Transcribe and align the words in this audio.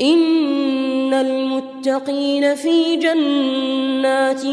إن 0.00 1.14
المتقين 1.14 2.54
في 2.54 2.96
جنات 2.96 4.46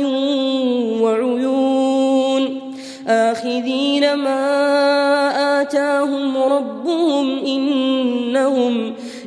وعيون 1.01 2.71
آخذين 3.07 4.13
ما 4.13 5.61
آتاهم 5.61 6.37
ربهم 6.37 7.45
إنهم 7.45 8.93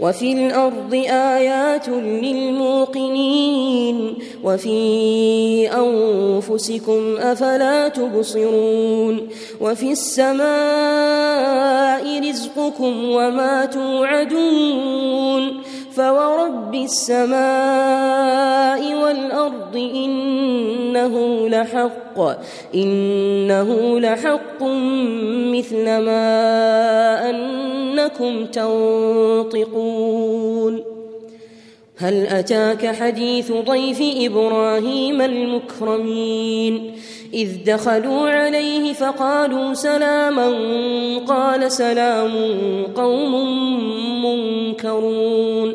وفي 0.00 0.32
الأرض 0.32 0.94
آيات 1.10 1.88
للموقنين 2.22 3.38
وفي 4.44 5.68
أنفسكم 5.72 7.16
أفلا 7.16 7.88
تبصرون 7.88 9.28
وفي 9.60 9.92
السماء 9.92 10.48
رزقكم 12.28 13.10
وما 13.10 13.64
توعدون 13.64 15.62
فورب 15.92 16.74
السماء 16.74 17.34
والأرض 18.94 19.76
إنه 19.76 21.48
لحق 21.48 22.20
إنه 22.74 24.00
لحق 24.00 24.62
مثل 25.52 25.84
ما 25.84 27.30
أنكم 28.08 28.46
تنطقون. 29.52 30.82
هل 31.96 32.26
أتاك 32.26 32.86
حديث 32.86 33.52
ضيف 33.52 33.98
إبراهيم 34.00 35.22
المكرمين؟ 35.22 36.92
إذ 37.34 37.48
دخلوا 37.66 38.30
عليه 38.30 38.92
فقالوا 38.92 39.74
سلاما 39.74 40.48
قال 41.28 41.72
سلام 41.72 42.32
قوم 42.96 43.32
منكرون. 44.24 45.74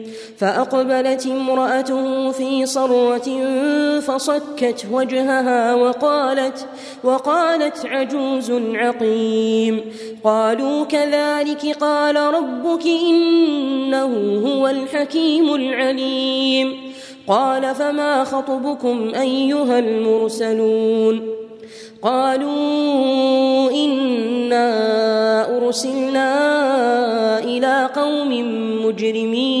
فأقبلت 0.41 1.27
امرأته 1.27 2.31
في 2.31 2.65
صرة 2.65 3.39
فصكت 3.99 4.85
وجهها 4.91 5.75
وقالت 5.75 6.67
وقالت 7.03 7.85
عجوز 7.85 8.51
عقيم. 8.51 9.81
قالوا 10.23 10.85
كذلك 10.85 11.77
قال 11.81 12.15
ربك 12.15 12.85
إنه 12.85 14.39
هو 14.47 14.67
الحكيم 14.67 15.55
العليم. 15.55 16.73
قال 17.27 17.75
فما 17.75 18.23
خطبكم 18.23 19.11
أيها 19.21 19.79
المرسلون؟ 19.79 21.21
قالوا 22.01 23.71
إنا 23.71 24.67
أرسلنا 25.57 26.29
إلى 27.39 27.89
قوم 27.95 28.29
مجرمين. 28.85 29.60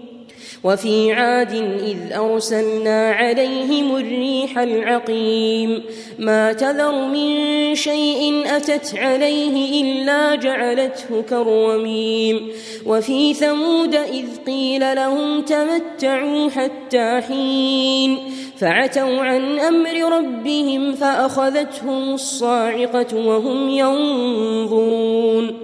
وفي 0.63 1.13
عاد 1.13 1.53
إذ 1.81 2.13
أرسلنا 2.13 3.11
عليهم 3.11 3.95
الريح 3.95 4.59
العقيم. 4.59 5.83
ما 6.19 6.53
تذر 6.53 6.91
من 7.07 7.75
شيء 7.75 8.43
أتت 8.45 8.95
عليه 8.95 9.81
إلا 9.81 10.35
جعلته 10.35 11.21
كالرميم 11.29 12.51
وفي 12.85 13.33
ثمود 13.33 13.95
إذ 13.95 14.25
قيل 14.47 14.95
لهم 14.95 15.41
تمتعوا 15.41 16.49
حتى 16.49 17.21
حين. 17.27 18.17
فعتوا 18.57 19.17
عن 19.19 19.59
أمر 19.59 20.17
ربهم 20.17 20.93
فأخذتهم 20.93 22.13
الصاعقة 22.13 23.17
وهم 23.17 23.69
ينظرون. 23.69 25.57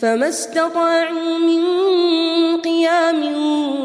فما 0.00 0.28
استطاعوا 0.28 1.38
من 1.38 1.62
قيام 2.56 3.22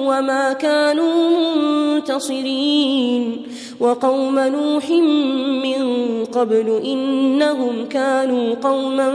وما 0.06 0.54
كانوا 0.54 1.30
منتصرين 1.56 3.42
وقوم 3.80 4.40
نوح 4.40 4.90
من 5.64 6.26
قبل 6.26 6.82
إنهم 6.86 7.86
كانوا 7.86 8.56
قوما 8.56 9.12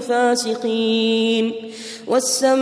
فاسقين 0.00 1.52
والسماء 2.06 2.60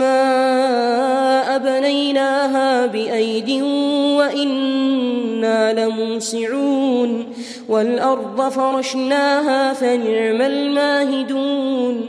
بنيناها 1.57 2.85
بأيد 2.85 3.61
وإنا 4.17 5.73
لموسعون 5.73 7.25
والأرض 7.69 8.49
فرشناها 8.49 9.73
فنعم 9.73 10.41
الماهدون 10.41 12.08